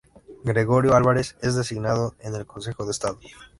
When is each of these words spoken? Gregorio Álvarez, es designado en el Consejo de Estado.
Gregorio 0.43 0.95
Álvarez, 0.95 1.35
es 1.43 1.53
designado 1.55 2.15
en 2.21 2.33
el 2.33 2.47
Consejo 2.47 2.85
de 2.85 2.91
Estado. 2.91 3.19